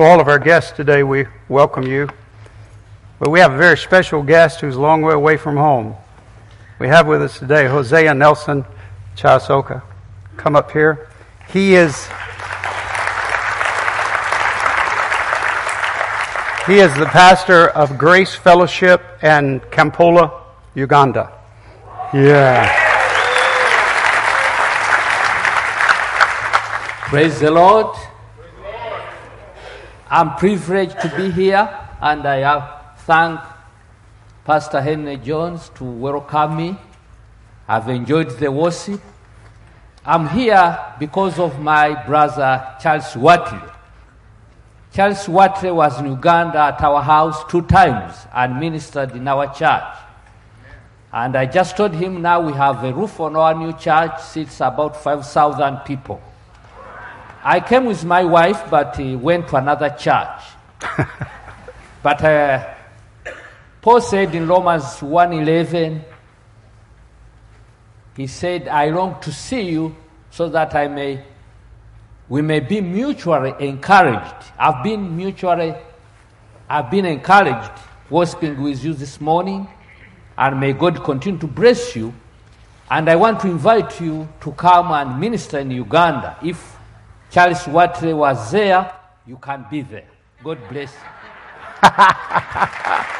[0.00, 2.08] To all of our guests today, we welcome you.
[3.18, 5.94] But we have a very special guest who's a long way away from home.
[6.78, 8.64] We have with us today Hosea Nelson
[9.14, 9.82] Chasoka.
[10.38, 11.10] Come up here.
[11.50, 12.06] He is
[16.66, 21.30] He is the pastor of Grace Fellowship in Kampala, Uganda.
[22.14, 22.72] Yeah.
[27.10, 27.94] Praise the Lord.
[30.12, 33.38] I'm privileged to be here, and I have thank
[34.44, 36.76] Pastor Henry Jones to welcome me.
[37.68, 39.00] I've enjoyed the worship.
[40.04, 43.60] I'm here because of my brother Charles Watley.
[44.92, 49.94] Charles Watley was in Uganda at our house two times and ministered in our church.
[51.12, 54.60] And I just told him now we have a roof on our new church, seats
[54.60, 56.20] about 5,000 people.
[57.42, 60.42] I came with my wife, but he went to another church.
[62.02, 62.74] but uh,
[63.80, 66.04] Paul said in Romans 1.11,
[68.16, 69.96] he said, I long to see you
[70.30, 71.24] so that I may,
[72.28, 74.52] we may be mutually encouraged.
[74.58, 75.74] I've been mutually,
[76.68, 77.72] I've been encouraged
[78.10, 79.66] worshiping with you this morning,
[80.36, 82.12] and may God continue to bless you.
[82.90, 86.36] And I want to invite you to come and minister in Uganda.
[86.42, 86.69] If
[87.30, 88.92] Charles Watley was there,
[89.26, 90.08] you can be there.
[90.42, 91.00] God bless you.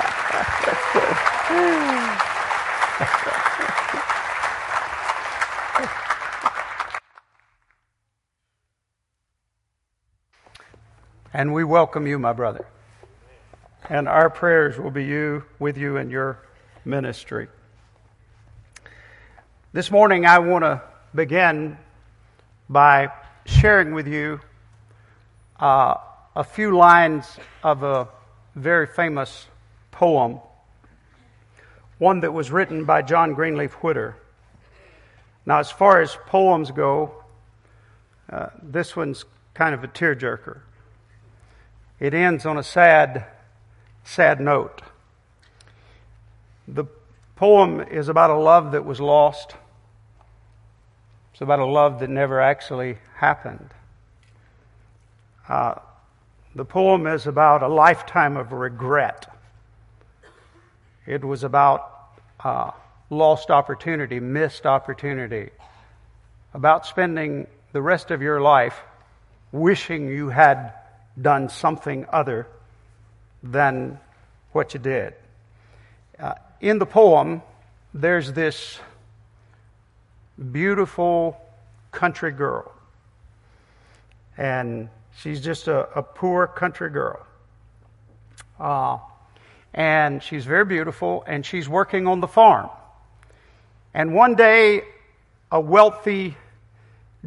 [11.33, 12.67] And we welcome you, my brother.
[13.89, 16.41] And our prayers will be you with you in your
[16.85, 17.47] ministry.
[19.73, 20.83] This morning, I want to
[21.15, 21.79] begin
[22.69, 23.13] by
[23.47, 24.41] sharing with you
[25.59, 25.95] uh,
[26.37, 28.09] a few lines of a
[28.55, 29.47] very famous
[29.91, 30.41] poem,
[31.99, 34.17] one that was written by John Greenleaf Whittier.
[35.47, 37.25] Now, as far as poems go,
[38.31, 39.25] uh, this one's
[39.55, 40.61] kind of a tearjerker.
[41.99, 43.27] It ends on a sad,
[44.05, 44.83] sad note.
[46.69, 46.85] The
[47.37, 49.57] poem is about a love that was lost.
[51.41, 53.71] It's about a love that never actually happened.
[55.49, 55.77] Uh,
[56.55, 59.27] the poem is about a lifetime of regret.
[61.07, 62.73] It was about uh,
[63.09, 65.49] lost opportunity, missed opportunity,
[66.53, 68.79] about spending the rest of your life
[69.51, 70.75] wishing you had
[71.19, 72.49] done something other
[73.43, 73.99] than
[74.53, 75.15] what you did.
[76.19, 77.41] Uh, in the poem,
[77.95, 78.79] there's this
[80.45, 81.41] beautiful
[81.93, 82.73] country girl.
[84.37, 87.27] And she's just a, a poor country girl.
[88.59, 88.99] Uh,
[89.75, 92.71] and she's very beautiful, and she's working on the farm.
[93.95, 94.83] And one day,
[95.51, 96.37] a wealthy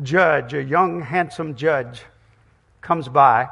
[0.02, 2.02] judge, a young, handsome judge,
[2.82, 3.48] comes by,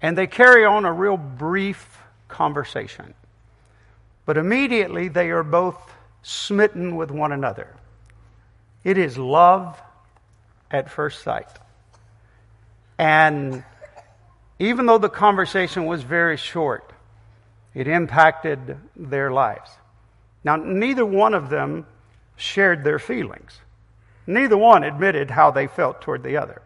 [0.00, 1.98] and they carry on a real brief
[2.28, 3.14] conversation.
[4.26, 5.76] But immediately, they are both
[6.22, 7.68] smitten with one another.
[8.84, 9.80] It is love
[10.70, 11.48] at first sight.
[12.98, 13.64] And
[14.58, 16.92] even though the conversation was very short,
[17.74, 19.70] it impacted their lives.
[20.44, 21.86] Now, neither one of them
[22.36, 23.60] shared their feelings.
[24.26, 26.62] Neither one admitted how they felt toward the other.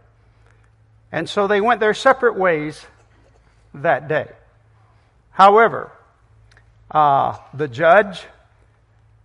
[1.12, 2.84] And so they went their separate ways
[3.74, 4.28] that day.
[5.30, 5.92] However,
[6.90, 8.24] uh, the judge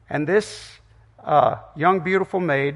[0.09, 0.77] and this
[1.23, 2.75] uh, young, beautiful maid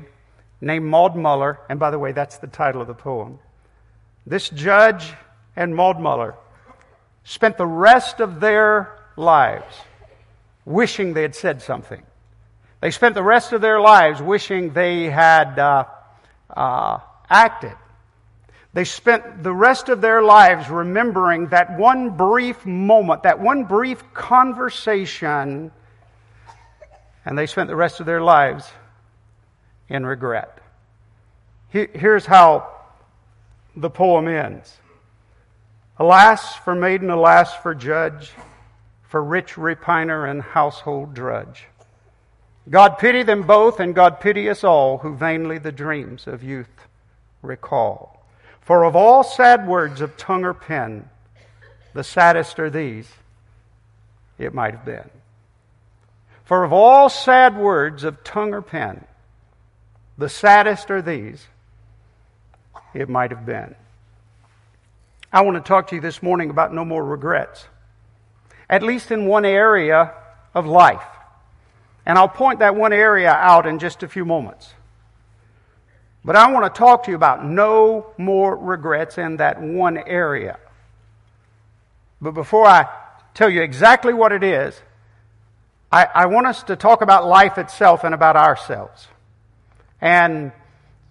[0.62, 3.40] named Maud Muller, and by the way, that's the title of the poem.
[4.26, 5.14] This judge
[5.56, 6.36] and Maud Muller
[7.24, 9.76] spent the rest of their lives
[10.66, 12.04] wishing they had said something.
[12.82, 15.86] They spent the rest of their lives wishing they had uh,
[16.50, 17.00] uh,
[17.30, 17.76] acted.
[18.74, 24.04] They spent the rest of their lives remembering that one brief moment, that one brief
[24.14, 25.72] conversation,
[27.26, 28.70] and they spent the rest of their lives
[29.90, 30.60] in regret.
[31.70, 32.72] Here's how
[33.76, 34.78] the poem ends
[35.98, 38.32] Alas for maiden, alas for judge,
[39.04, 41.66] for rich repiner and household drudge.
[42.70, 46.88] God pity them both, and God pity us all who vainly the dreams of youth
[47.42, 48.26] recall.
[48.62, 51.10] For of all sad words of tongue or pen,
[51.94, 53.08] the saddest are these
[54.38, 55.10] it might have been.
[56.46, 59.06] For of all sad words of tongue or pen,
[60.18, 61.46] the saddest are these
[62.94, 63.76] it might have been.
[65.34, 67.66] I want to talk to you this morning about no more regrets,
[68.70, 70.14] at least in one area
[70.54, 71.04] of life.
[72.06, 74.74] And I'll point that one area out in just a few moments.
[76.24, 80.58] But I want to talk to you about no more regrets in that one area.
[82.22, 82.88] But before I
[83.34, 84.80] tell you exactly what it is,
[85.96, 89.08] I, I, want us to talk about life itself and about ourselves.
[90.02, 90.52] And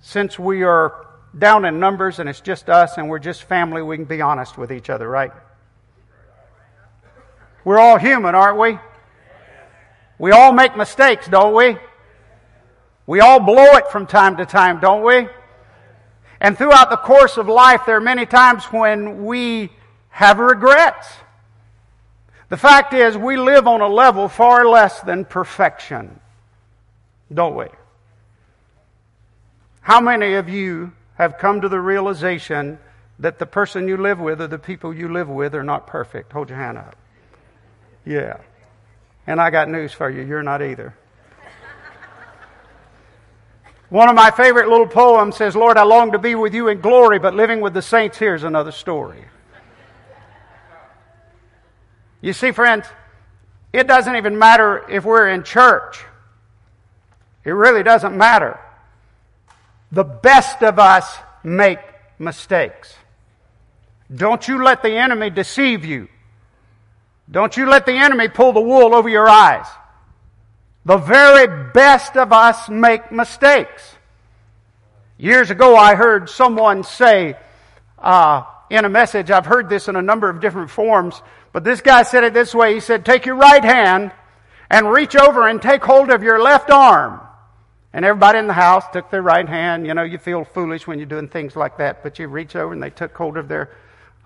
[0.00, 1.06] since we are
[1.38, 4.58] down in numbers and it's just us and we're just family, we can be honest
[4.58, 5.32] with each other, right?
[7.64, 8.78] We're all human, aren't we?
[10.18, 11.78] We all make mistakes, don't we?
[13.06, 15.28] We all blow it from time to time, don't we?
[16.42, 19.72] And throughout the course of life, there are many times when we
[20.10, 21.08] have regrets.
[22.48, 26.20] The fact is, we live on a level far less than perfection,
[27.32, 27.66] don't we?
[29.80, 32.78] How many of you have come to the realization
[33.18, 36.32] that the person you live with or the people you live with are not perfect?
[36.32, 36.96] Hold your hand up.
[38.04, 38.38] Yeah.
[39.26, 40.94] And I got news for you you're not either.
[43.90, 46.80] One of my favorite little poems says, Lord, I long to be with you in
[46.80, 49.24] glory, but living with the saints, here's another story.
[52.24, 52.86] You see, friends,
[53.70, 56.02] it doesn't even matter if we're in church.
[57.44, 58.58] It really doesn't matter.
[59.92, 61.80] The best of us make
[62.18, 62.94] mistakes.
[64.10, 66.08] Don't you let the enemy deceive you.
[67.30, 69.66] Don't you let the enemy pull the wool over your eyes.
[70.86, 73.82] The very best of us make mistakes.
[75.18, 77.36] Years ago, I heard someone say
[77.98, 81.20] uh, in a message, I've heard this in a number of different forms,
[81.54, 82.74] but this guy said it this way.
[82.74, 84.10] He said, Take your right hand
[84.68, 87.20] and reach over and take hold of your left arm.
[87.92, 89.86] And everybody in the house took their right hand.
[89.86, 92.72] You know, you feel foolish when you're doing things like that, but you reach over
[92.72, 93.70] and they took hold of their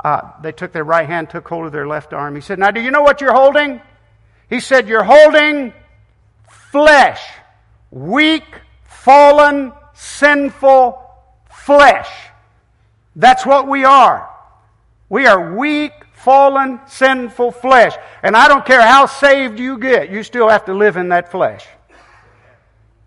[0.03, 2.35] uh, they took their right hand, took hold of their left arm.
[2.35, 3.83] He said, Now, do you know what you're holding?
[4.49, 5.75] He said, You're holding
[6.73, 7.21] flesh.
[7.91, 8.45] Weak,
[8.85, 10.99] fallen, sinful
[11.51, 12.09] flesh.
[13.17, 14.31] That's what we are.
[15.11, 17.95] We are weak, fallen, sinful flesh.
[18.23, 21.31] And I don't care how saved you get, you still have to live in that
[21.31, 21.67] flesh.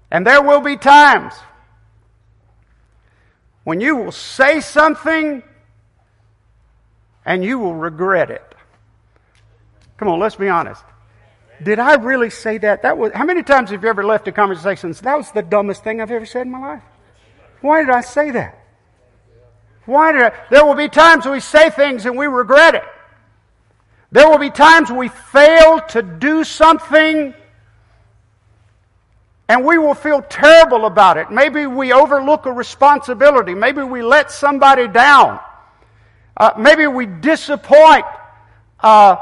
[0.10, 1.34] And there will be times
[3.64, 5.44] when you will say something
[7.26, 8.44] and you will regret it.
[9.98, 10.84] Come on, let's be honest.
[11.64, 12.82] Did I really say that?
[12.82, 15.84] That was how many times have you ever left a conversation that was the dumbest
[15.84, 16.84] thing I've ever said in my life?
[17.62, 18.58] Why did I say that?
[19.86, 20.32] Why did I?
[20.50, 22.84] There will be times we say things and we regret it.
[24.12, 27.34] There will be times we fail to do something
[29.48, 31.30] and we will feel terrible about it.
[31.30, 33.54] Maybe we overlook a responsibility.
[33.54, 35.40] Maybe we let somebody down.
[36.38, 38.06] Uh, maybe we disappoint
[38.80, 39.18] uh,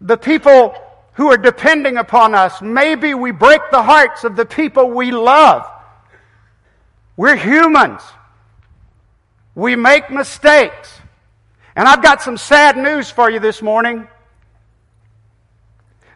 [0.00, 0.74] the people
[1.14, 2.60] who are depending upon us.
[2.60, 5.66] Maybe we break the hearts of the people we love.
[7.16, 8.02] We're humans.
[9.54, 11.01] We make mistakes.
[11.74, 14.06] And I've got some sad news for you this morning.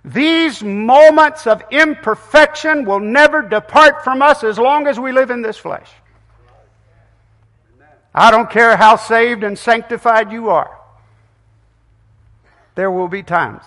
[0.05, 5.43] These moments of imperfection will never depart from us as long as we live in
[5.43, 5.91] this flesh.
[8.15, 10.79] I don't care how saved and sanctified you are.
[12.75, 13.65] There will be times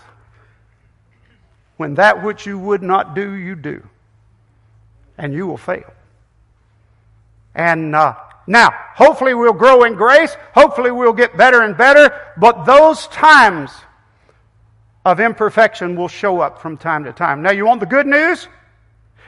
[1.77, 3.81] when that which you would not do, you do.
[5.17, 5.93] And you will fail.
[7.55, 8.15] And uh,
[8.50, 10.36] now, hopefully we'll grow in grace.
[10.56, 12.12] Hopefully we'll get better and better.
[12.36, 13.70] But those times
[15.06, 17.44] of imperfection will show up from time to time.
[17.44, 18.48] Now, you want the good news?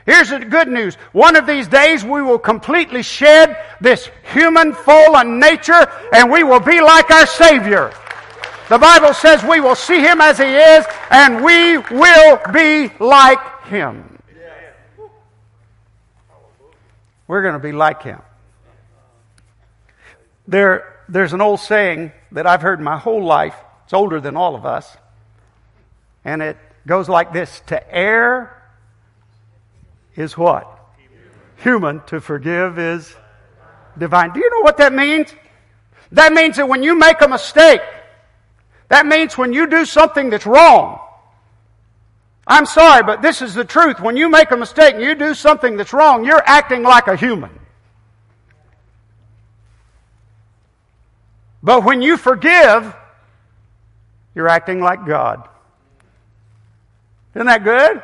[0.06, 0.96] Here's the good news.
[1.12, 6.58] One of these days we will completely shed this human fallen nature and we will
[6.58, 7.92] be like our Savior.
[8.70, 13.66] The Bible says we will see Him as He is and we will be like
[13.66, 14.18] Him.
[17.28, 18.20] We're going to be like Him.
[20.52, 23.56] There, there's an old saying that I've heard my whole life.
[23.84, 24.96] It's older than all of us.
[26.26, 28.62] And it goes like this To err
[30.14, 30.68] is what?
[31.56, 33.14] human, to forgive is
[33.96, 34.32] divine.
[34.34, 35.32] Do you know what that means?
[36.10, 37.80] That means that when you make a mistake,
[38.88, 41.00] that means when you do something that's wrong,
[42.46, 44.00] I'm sorry, but this is the truth.
[44.00, 47.16] When you make a mistake and you do something that's wrong, you're acting like a
[47.16, 47.61] human.
[51.62, 52.94] But when you forgive,
[54.34, 55.48] you're acting like God.
[57.34, 58.02] Isn't that good?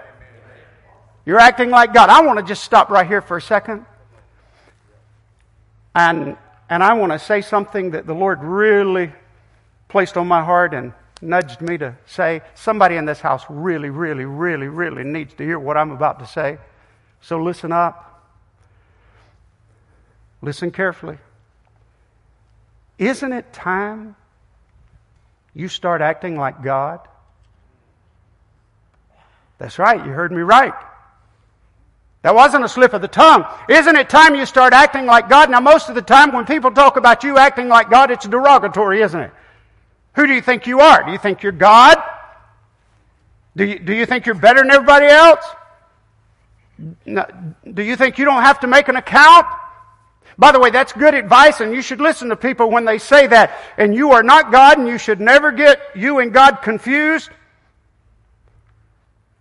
[1.27, 2.09] You're acting like God.
[2.09, 3.85] I want to just stop right here for a second.
[5.95, 6.37] And,
[6.71, 9.13] and I want to say something that the Lord really
[9.89, 12.43] placed on my heart and nudged me to say.
[12.55, 16.27] Somebody in this house really, really, really, really needs to hear what I'm about to
[16.27, 16.59] say.
[17.21, 18.23] So listen up.
[20.41, 21.19] Listen carefully.
[22.99, 24.17] Isn't it time
[25.55, 27.01] you start acting like God?
[29.59, 30.75] That's right, you heard me right.
[32.23, 33.45] That wasn't a slip of the tongue.
[33.69, 35.51] Isn't it time you start acting like God?
[35.51, 39.03] Now, most of the time when people talk about you acting like God, it's derogatory,
[39.03, 39.31] isn't it?
[40.15, 41.05] Who do you think you are?
[41.05, 42.03] Do you think you're God?
[43.57, 45.45] Do you, do you think you're better than everybody else?
[47.07, 49.47] Do you think you don't have to make an account?
[50.39, 53.27] By the way, that's good advice, and you should listen to people when they say
[53.27, 53.59] that.
[53.77, 57.29] And you are not God, and you should never get you and God confused.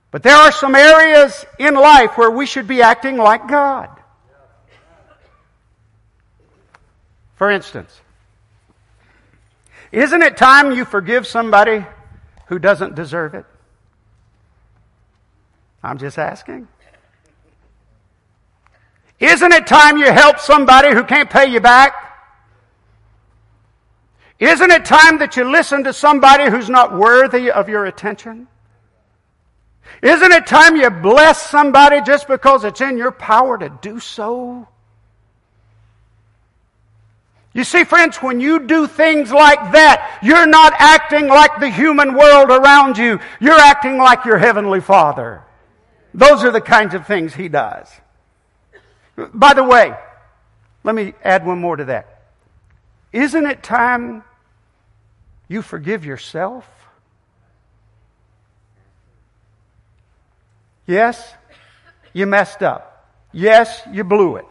[0.10, 3.90] But there are some areas in life where we should be acting like God.
[7.36, 8.02] For instance,
[9.92, 11.86] isn't it time you forgive somebody
[12.48, 13.46] who doesn't deserve it?
[15.84, 16.68] I'm just asking.
[19.20, 21.94] Isn't it time you help somebody who can't pay you back?
[24.40, 28.48] Isn't it time that you listen to somebody who's not worthy of your attention?
[30.04, 34.68] Isn't it time you bless somebody just because it's in your power to do so?
[37.54, 42.14] You see, friends, when you do things like that, you're not acting like the human
[42.14, 43.20] world around you.
[43.40, 45.42] You're acting like your Heavenly Father.
[46.14, 47.90] Those are the kinds of things He does.
[49.18, 49.94] By the way,
[50.84, 52.22] let me add one more to that.
[53.12, 54.24] Isn't it time
[55.48, 56.68] you forgive yourself?
[60.86, 61.34] Yes,
[62.14, 62.94] you messed up.
[63.34, 64.46] Yes, you blew it.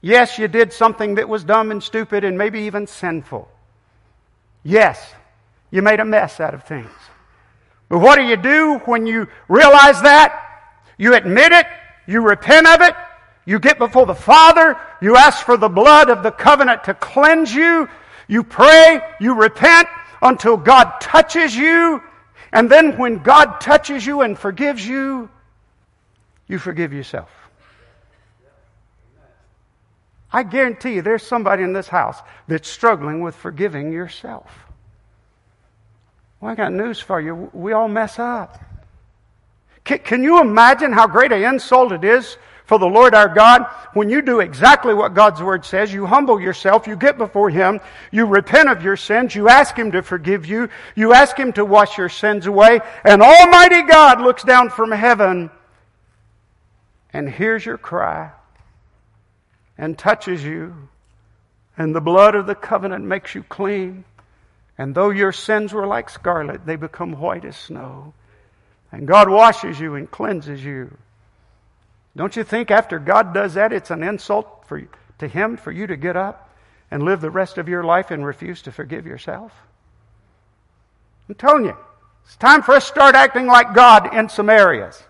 [0.00, 3.48] Yes, you did something that was dumb and stupid and maybe even sinful.
[4.62, 5.14] Yes,
[5.70, 6.90] you made a mess out of things.
[7.88, 10.42] But what do you do when you realize that?
[10.98, 11.66] You admit it,
[12.06, 12.94] you repent of it,
[13.46, 17.54] you get before the Father, you ask for the blood of the covenant to cleanse
[17.54, 17.88] you,
[18.28, 19.88] you pray, you repent
[20.20, 22.02] until God touches you,
[22.52, 25.30] and then when God touches you and forgives you,
[26.48, 27.30] you forgive yourself.
[30.32, 34.50] I guarantee you there's somebody in this house that's struggling with forgiving yourself.
[36.40, 37.50] Well, I got news for you.
[37.52, 38.60] We all mess up.
[39.84, 43.64] Can, can you imagine how great an insult it is for the Lord our God,
[43.94, 47.80] when you do exactly what God's Word says, you humble yourself, you get before Him,
[48.10, 51.64] you repent of your sins, you ask Him to forgive you, you ask Him to
[51.64, 55.48] wash your sins away, and Almighty God looks down from heaven
[57.12, 58.32] and hears your cry
[59.78, 60.88] and touches you,
[61.78, 64.04] and the blood of the covenant makes you clean.
[64.76, 68.12] And though your sins were like scarlet, they become white as snow.
[68.90, 70.96] And God washes you and cleanses you.
[72.16, 74.82] Don't you think after God does that, it's an insult for,
[75.18, 76.50] to Him for you to get up
[76.90, 79.52] and live the rest of your life and refuse to forgive yourself?
[81.28, 81.76] I'm telling you,
[82.24, 85.00] it's time for us to start acting like God in some areas.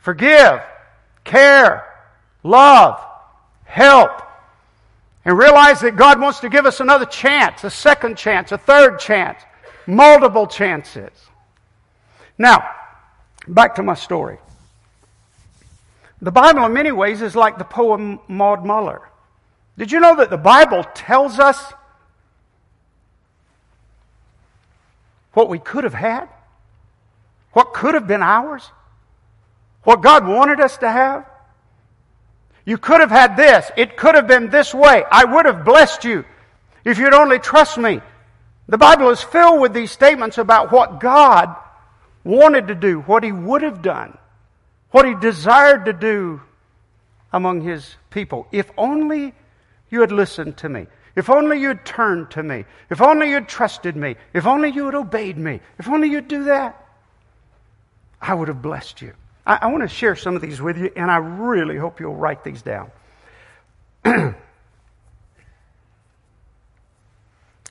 [0.00, 0.60] Forgive,
[1.24, 1.84] care,
[2.44, 3.00] love,
[3.64, 4.22] help,
[5.24, 9.00] and realize that God wants to give us another chance, a second chance, a third
[9.00, 9.40] chance,
[9.86, 11.10] multiple chances.
[12.38, 12.70] Now,
[13.48, 14.38] back to my story.
[16.22, 19.02] The Bible, in many ways, is like the poem Maud Muller.
[19.76, 21.72] Did you know that the Bible tells us
[25.34, 26.28] what we could have had?
[27.52, 28.70] What could have been ours?
[29.82, 31.26] What God wanted us to have?
[32.64, 33.70] You could have had this.
[33.76, 35.04] It could have been this way.
[35.10, 36.24] I would have blessed you
[36.84, 38.00] if you'd only trust me.
[38.68, 41.54] The Bible is filled with these statements about what God
[42.24, 44.16] wanted to do, what He would have done
[44.90, 46.40] what he desired to do
[47.32, 48.46] among his people.
[48.52, 49.34] If only
[49.90, 50.86] you had listened to me.
[51.14, 52.64] If only you had turned to me.
[52.90, 54.16] If only you had trusted me.
[54.34, 55.60] If only you had obeyed me.
[55.78, 56.86] If only you'd do that,
[58.20, 59.14] I would have blessed you.
[59.46, 62.16] I, I want to share some of these with you, and I really hope you'll
[62.16, 62.90] write these down.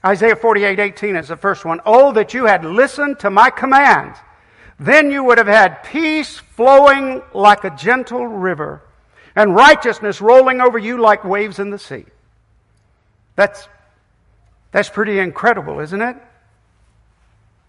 [0.06, 1.82] Isaiah 48 18 is the first one.
[1.86, 4.18] Oh, that you had listened to my commands.
[4.80, 8.82] Then you would have had peace flowing like a gentle river
[9.36, 12.06] and righteousness rolling over you like waves in the sea.
[13.36, 13.68] That's,
[14.72, 16.18] that's pretty incredible, isn't it?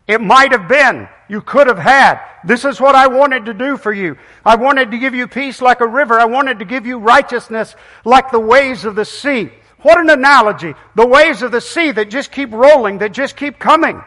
[0.06, 1.08] It might have been.
[1.28, 2.20] You could have had.
[2.44, 4.16] This is what I wanted to do for you.
[4.44, 6.20] I wanted to give you peace like a river.
[6.20, 9.50] I wanted to give you righteousness like the waves of the sea.
[9.82, 10.75] What an analogy.
[10.94, 14.00] The waves of the sea that just keep rolling, that just keep coming,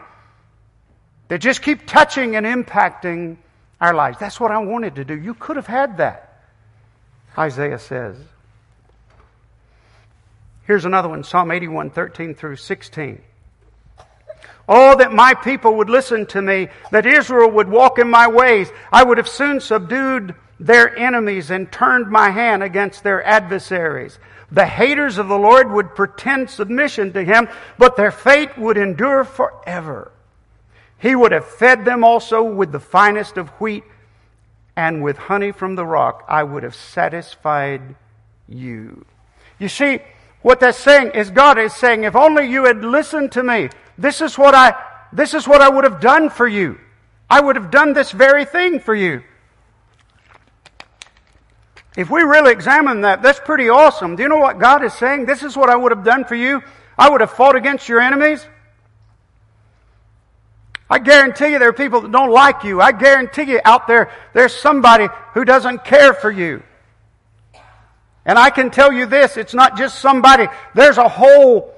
[1.30, 3.36] that just keep touching and impacting
[3.80, 4.18] our lives.
[4.18, 5.16] That's what I wanted to do.
[5.16, 6.42] You could have had that,
[7.38, 8.16] Isaiah says.
[10.66, 13.22] Here's another one Psalm 81 13 through 16.
[14.68, 18.68] Oh, that my people would listen to me, that Israel would walk in my ways.
[18.92, 24.18] I would have soon subdued their enemies and turned my hand against their adversaries.
[24.50, 29.22] The haters of the Lord would pretend submission to him, but their fate would endure
[29.22, 30.10] forever.
[31.00, 33.84] He would have fed them also with the finest of wheat,
[34.76, 37.94] and with honey from the rock I would have satisfied
[38.48, 39.04] you.
[39.58, 40.00] You see,
[40.42, 44.20] what that's saying is God is saying, if only you had listened to me, this
[44.20, 44.74] is what I,
[45.12, 46.78] this is what I would have done for you.
[47.28, 49.22] I would have done this very thing for you.
[51.96, 54.16] If we really examine that, that's pretty awesome.
[54.16, 55.26] Do you know what God is saying?
[55.26, 56.62] This is what I would have done for you.
[56.98, 58.46] I would have fought against your enemies.
[60.90, 62.80] I guarantee you there are people that don't like you.
[62.80, 66.64] I guarantee you out there, there's somebody who doesn't care for you.
[68.26, 70.48] And I can tell you this, it's not just somebody.
[70.74, 71.72] There's a whole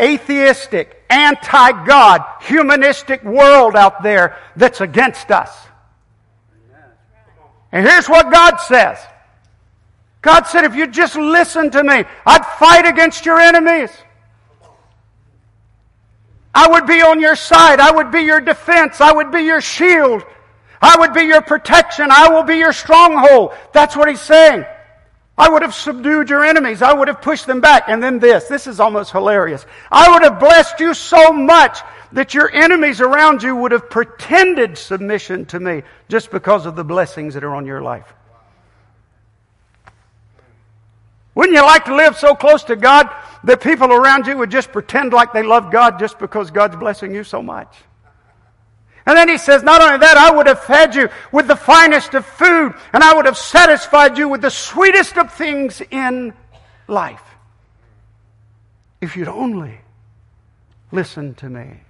[0.00, 5.56] atheistic, anti-God, humanistic world out there that's against us.
[7.70, 8.98] And here's what God says.
[10.20, 13.90] God said, if you just listen to me, I'd fight against your enemies.
[16.58, 17.78] I would be on your side.
[17.78, 19.00] I would be your defense.
[19.00, 20.24] I would be your shield.
[20.82, 22.08] I would be your protection.
[22.10, 23.52] I will be your stronghold.
[23.72, 24.64] That's what he's saying.
[25.38, 26.82] I would have subdued your enemies.
[26.82, 27.84] I would have pushed them back.
[27.86, 28.48] And then this.
[28.48, 29.66] This is almost hilarious.
[29.92, 31.78] I would have blessed you so much
[32.10, 36.82] that your enemies around you would have pretended submission to me just because of the
[36.82, 38.12] blessings that are on your life.
[41.36, 43.08] Wouldn't you like to live so close to God
[43.44, 47.14] that people around you would just pretend like they love God just because God's blessing
[47.14, 47.74] you so much?
[49.06, 52.12] And then he says, not only that, I would have fed you with the finest
[52.12, 56.34] of food, and I would have satisfied you with the sweetest of things in
[56.86, 57.22] life.
[59.00, 59.80] If you'd only
[60.92, 61.80] listen to me.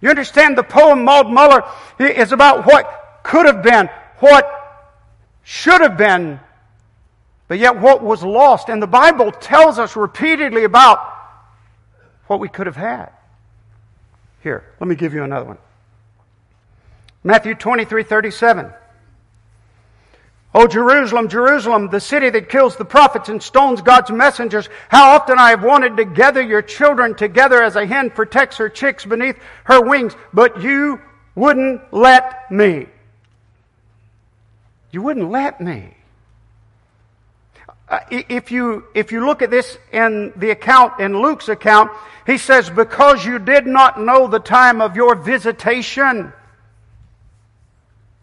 [0.00, 1.64] You understand the poem Maud Muller
[1.98, 3.88] is about what could have been,
[4.18, 4.48] what
[5.42, 6.40] should have been,
[7.48, 8.68] but yet what was lost.
[8.68, 10.98] And the Bible tells us repeatedly about
[12.26, 13.10] what we could have had.
[14.42, 15.58] Here, let me give you another one.
[17.22, 18.72] Matthew 23 37.
[20.56, 25.36] Oh, Jerusalem, Jerusalem, the city that kills the prophets and stones God's messengers, how often
[25.36, 29.36] I have wanted to gather your children together as a hen protects her chicks beneath
[29.64, 31.00] her wings, but you
[31.34, 32.86] wouldn't let me.
[34.92, 35.96] You wouldn't let me.
[37.88, 41.90] Uh, if you, if you look at this in the account, in Luke's account,
[42.26, 46.32] he says, because you did not know the time of your visitation.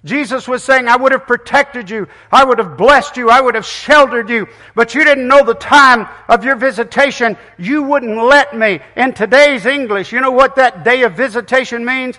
[0.03, 2.07] Jesus was saying, I would have protected you.
[2.31, 3.29] I would have blessed you.
[3.29, 4.47] I would have sheltered you.
[4.73, 7.37] But you didn't know the time of your visitation.
[7.59, 8.79] You wouldn't let me.
[8.95, 12.17] In today's English, you know what that day of visitation means?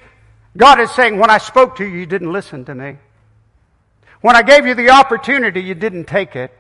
[0.57, 2.99] God is saying, when I spoke to you, you didn't listen to me.
[4.21, 6.57] When I gave you the opportunity, you didn't take it.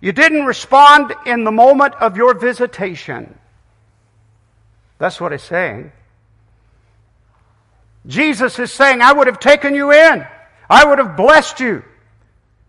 [0.00, 3.38] You didn't respond in the moment of your visitation.
[4.98, 5.92] That's what he's saying.
[8.06, 10.26] Jesus is saying, I would have taken you in.
[10.70, 11.82] I would have blessed you.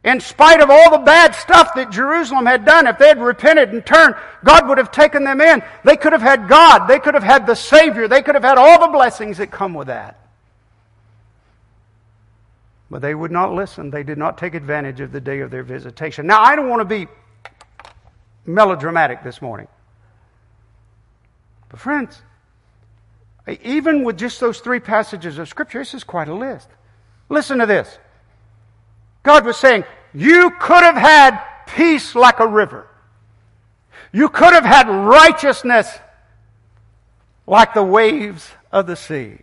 [0.04, 3.70] In spite of all the bad stuff that Jerusalem had done, if they had repented
[3.70, 5.62] and turned, God would have taken them in.
[5.84, 6.88] They could have had God.
[6.88, 8.08] They could have had the Savior.
[8.08, 10.27] They could have had all the blessings that come with that.
[12.90, 13.90] But they would not listen.
[13.90, 16.26] They did not take advantage of the day of their visitation.
[16.26, 17.08] Now, I don't want to be
[18.46, 19.68] melodramatic this morning.
[21.70, 22.22] But, friends,
[23.64, 26.70] even with just those three passages of Scripture, this is quite a list.
[27.30, 27.98] Listen to this.
[29.24, 32.88] God was saying, You could have had peace like a river.
[34.14, 36.00] You could have had righteousness
[37.46, 39.40] like the waves of the sea.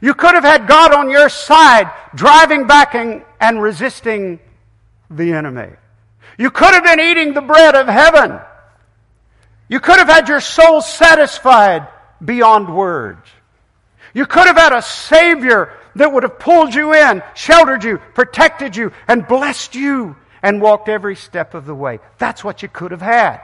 [0.00, 4.40] You could have had God on your side, driving back and, resisting
[5.10, 5.70] the enemy.
[6.38, 8.38] You could have been eating the bread of heaven.
[9.68, 11.88] You could have had your soul satisfied
[12.24, 13.26] beyond words.
[14.14, 18.76] You could have had a Savior that would have pulled you in, sheltered you, protected
[18.76, 21.98] you, and blessed you, and walked every step of the way.
[22.18, 23.40] That's what you could have had.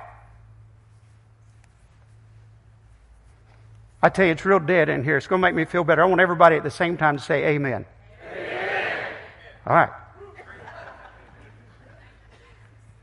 [4.04, 5.16] I tell you, it's real dead in here.
[5.16, 6.02] It's going to make me feel better.
[6.02, 7.86] I want everybody at the same time to say amen.
[8.30, 9.06] amen.
[9.66, 9.88] All right.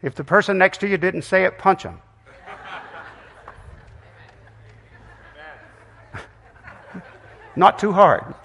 [0.04, 2.00] If the person next to you didn't say it, punch them.
[7.56, 8.36] Not too hard.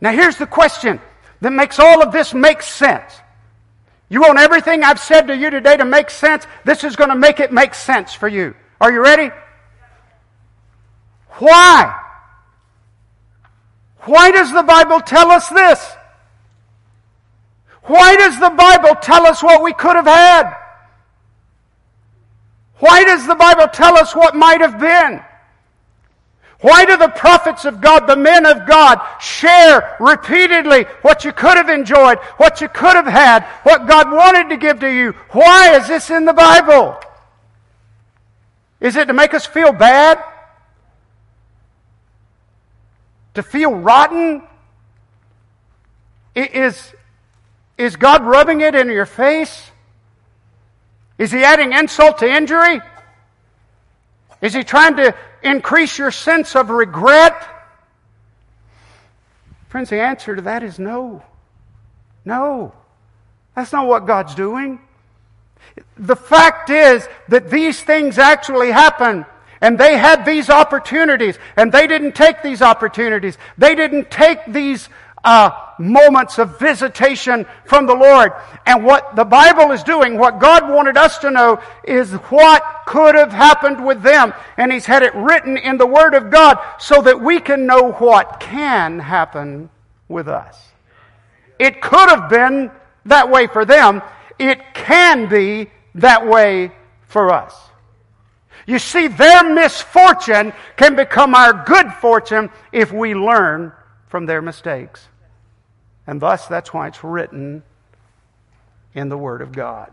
[0.00, 1.00] Now, here's the question
[1.40, 3.12] that makes all of this make sense.
[4.08, 6.46] You want everything I've said to you today to make sense?
[6.64, 8.54] This is going to make it make sense for you.
[8.80, 9.32] Are you ready?
[11.38, 11.98] Why?
[14.00, 15.94] Why does the Bible tell us this?
[17.84, 20.56] Why does the Bible tell us what we could have had?
[22.78, 25.22] Why does the Bible tell us what might have been?
[26.60, 31.56] Why do the prophets of God, the men of God, share repeatedly what you could
[31.56, 35.12] have enjoyed, what you could have had, what God wanted to give to you?
[35.30, 37.00] Why is this in the Bible?
[38.80, 40.22] Is it to make us feel bad?
[43.34, 44.42] To feel rotten?
[46.34, 46.94] Is,
[47.76, 49.70] is God rubbing it in your face?
[51.18, 52.80] Is He adding insult to injury?
[54.40, 57.48] Is He trying to increase your sense of regret?
[59.68, 61.22] Friends, the answer to that is no.
[62.24, 62.74] No.
[63.54, 64.80] That's not what God's doing.
[65.96, 69.24] The fact is that these things actually happen
[69.62, 73.38] and they had these opportunities, and they didn't take these opportunities.
[73.56, 74.88] They didn't take these
[75.22, 78.32] uh, moments of visitation from the Lord.
[78.66, 83.14] And what the Bible is doing, what God wanted us to know, is what could
[83.14, 84.34] have happened with them.
[84.56, 87.92] And He's had it written in the Word of God so that we can know
[87.92, 89.70] what can happen
[90.08, 90.58] with us.
[91.60, 92.72] It could have been
[93.06, 94.02] that way for them.
[94.40, 96.72] It can be that way
[97.06, 97.54] for us.
[98.66, 103.72] You see, their misfortune can become our good fortune if we learn
[104.08, 105.08] from their mistakes.
[106.06, 107.62] And thus, that's why it's written
[108.94, 109.90] in the Word of God.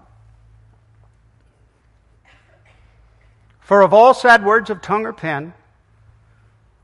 [3.61, 5.53] For of all sad words of tongue or pen,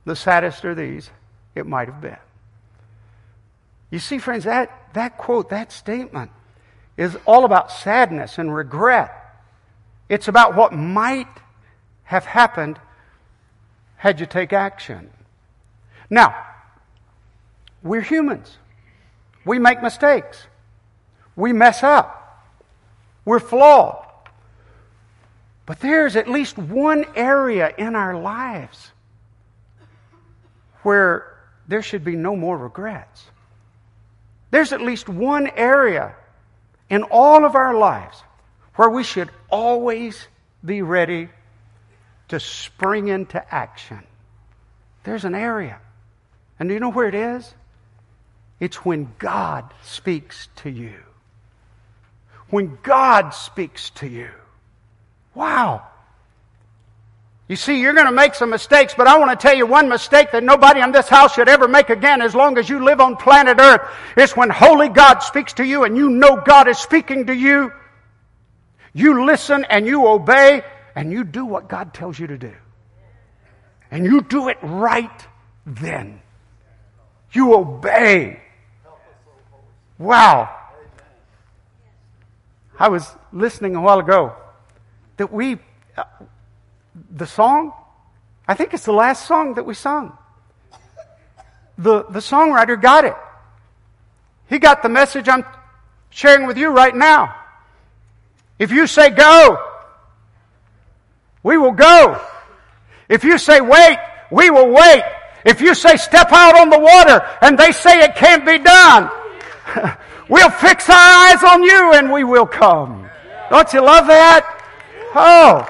[0.06, 1.10] the saddest are these
[1.56, 2.18] it might have been.
[3.90, 6.32] You see, friends, that, that quote, that statement,
[6.98, 9.12] is all about sadness and regret.
[10.10, 11.28] It's about what might
[12.06, 12.80] have happened
[13.98, 15.10] had you take action.
[16.10, 16.36] Now,
[17.84, 18.58] we're humans.
[19.46, 20.48] We make mistakes.
[21.36, 22.48] We mess up.
[23.26, 24.06] We're flawed.
[25.66, 28.92] But there's at least one area in our lives
[30.84, 31.36] where
[31.68, 33.26] there should be no more regrets.
[34.52, 36.16] There's at least one area
[36.90, 38.22] in all of our lives
[38.76, 40.28] where we should always
[40.64, 41.30] be ready
[42.36, 44.04] to spring into action.
[45.06, 45.80] There's an area.
[46.60, 47.54] And do you know where it is?
[48.60, 50.96] It's when God speaks to you.
[52.50, 54.30] When God speaks to you.
[55.34, 55.88] Wow.
[57.48, 59.88] You see, you're going to make some mistakes, but I want to tell you one
[59.88, 63.00] mistake that nobody in this house should ever make again as long as you live
[63.00, 63.90] on planet Earth.
[64.18, 67.72] It's when Holy God speaks to you and you know God is speaking to you.
[68.94, 70.64] You listen and you obey
[70.96, 72.54] and you do what God tells you to do.
[73.92, 75.28] And you do it right
[75.66, 76.22] then.
[77.34, 78.42] You obey.
[79.98, 80.56] Wow.
[82.80, 84.34] I was listening a while ago
[85.18, 85.58] that we,
[85.98, 86.04] uh,
[87.12, 87.74] the song,
[88.48, 90.18] I think it's the last song that we sung.
[91.78, 93.16] The, the songwriter got it.
[94.50, 95.46] He got the message I'm
[96.10, 97.36] sharing with you right now.
[98.60, 99.75] If you say go,
[101.46, 102.20] we will go.
[103.08, 104.00] If you say wait,
[104.32, 105.04] we will wait.
[105.46, 109.12] If you say step out on the water and they say it can't be done,
[110.28, 113.08] we'll fix our eyes on you and we will come.
[113.52, 114.42] Don't you love that?
[115.14, 115.70] Oh.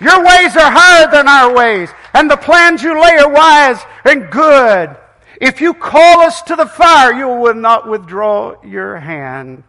[0.00, 4.30] Your ways are higher than our ways, and the plans you lay are wise and
[4.32, 4.96] good.
[5.40, 9.62] If you call us to the fire, you will not withdraw your hand.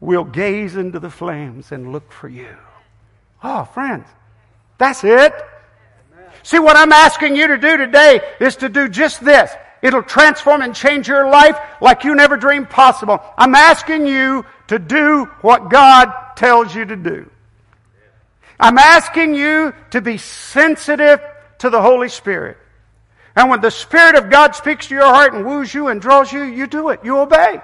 [0.00, 2.56] We'll gaze into the flames and look for you.
[3.44, 4.06] Oh, friends,
[4.78, 5.34] that's it.
[6.42, 9.52] See, what I'm asking you to do today is to do just this.
[9.82, 13.22] It'll transform and change your life like you never dreamed possible.
[13.36, 17.30] I'm asking you to do what God tells you to do.
[18.58, 21.20] I'm asking you to be sensitive
[21.58, 22.56] to the Holy Spirit.
[23.36, 26.32] And when the Spirit of God speaks to your heart and woos you and draws
[26.32, 27.00] you, you do it.
[27.04, 27.60] You obey.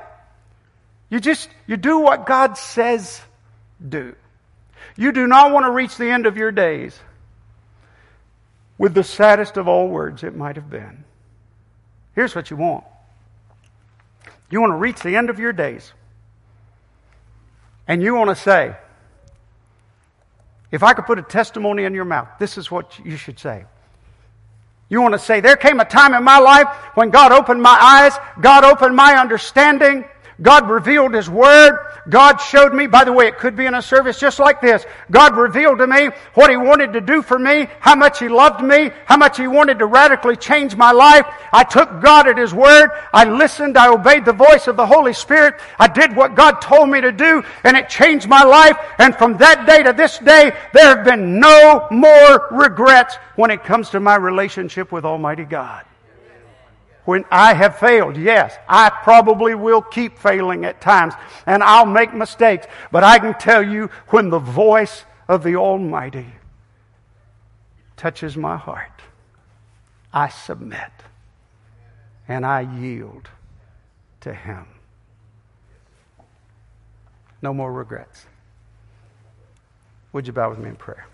[1.08, 3.20] You just, you do what God says
[3.86, 4.14] do.
[5.00, 7.00] You do not want to reach the end of your days
[8.76, 11.04] with the saddest of all words it might have been.
[12.14, 12.84] Here's what you want.
[14.50, 15.90] You want to reach the end of your days.
[17.88, 18.76] And you want to say,
[20.70, 23.64] if I could put a testimony in your mouth, this is what you should say.
[24.90, 27.78] You want to say, there came a time in my life when God opened my
[27.80, 30.04] eyes, God opened my understanding,
[30.42, 31.78] God revealed His Word.
[32.08, 34.84] God showed me, by the way, it could be in a service just like this.
[35.10, 38.62] God revealed to me what He wanted to do for me, how much He loved
[38.62, 41.26] me, how much He wanted to radically change my life.
[41.52, 42.90] I took God at His Word.
[43.12, 43.76] I listened.
[43.76, 45.60] I obeyed the voice of the Holy Spirit.
[45.78, 48.78] I did what God told me to do, and it changed my life.
[48.98, 53.64] And from that day to this day, there have been no more regrets when it
[53.64, 55.84] comes to my relationship with Almighty God
[57.04, 58.16] when I have failed.
[58.16, 61.14] Yes, I probably will keep failing at times
[61.46, 62.66] and I'll make mistakes.
[62.92, 66.26] But I can tell you when the voice of the Almighty
[67.96, 69.02] touches my heart,
[70.12, 70.90] I submit
[72.28, 73.28] and I yield
[74.20, 74.66] to Him.
[77.42, 78.26] No more regrets.
[80.12, 81.06] Would you bow with me in prayer?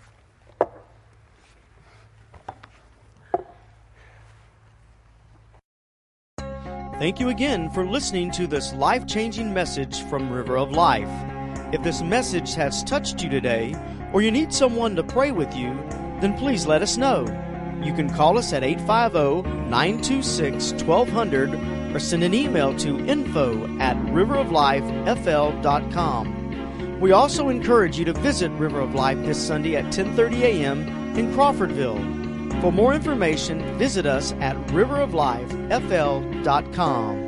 [6.99, 11.11] Thank you again for listening to this life changing message from River of Life.
[11.71, 13.75] If this message has touched you today,
[14.13, 15.79] or you need someone to pray with you,
[16.21, 17.27] then please let us know.
[17.83, 23.95] You can call us at 850 926 1200 or send an email to info at
[24.07, 26.99] riveroflifefl.com.
[26.99, 30.87] We also encourage you to visit River of Life this Sunday at 10:30 a.m.
[31.15, 32.26] in Crawfordville.
[32.61, 37.26] For more information, visit us at riveroflifefl.com.